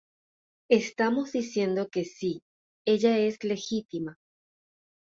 [0.71, 2.41] Estamos diciendo que sí,
[2.87, 4.17] ella es legítima.